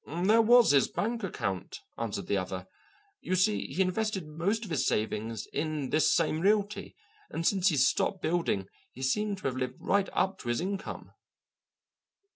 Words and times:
"There 0.25 0.41
was 0.41 0.71
his 0.71 0.87
bank 0.87 1.21
account," 1.23 1.77
answered 1.95 2.25
the 2.25 2.35
other. 2.39 2.65
"You 3.21 3.35
see, 3.35 3.67
he 3.67 3.83
invested 3.83 4.25
most 4.25 4.65
of 4.65 4.71
his 4.71 4.87
savings 4.87 5.45
in 5.53 5.91
this 5.91 6.11
same 6.11 6.39
realty, 6.41 6.95
and 7.29 7.45
since 7.45 7.67
he 7.67 7.77
stopped 7.77 8.19
building 8.19 8.65
he 8.93 9.03
seems 9.03 9.41
to 9.41 9.47
have 9.49 9.57
lived 9.57 9.75
right 9.77 10.09
up 10.13 10.39
to 10.39 10.47
his 10.49 10.59
income." 10.59 11.11